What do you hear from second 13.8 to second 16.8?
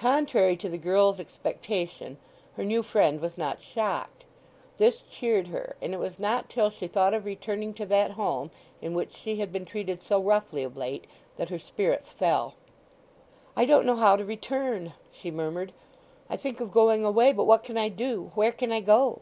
know how to return," she murmured. "I think of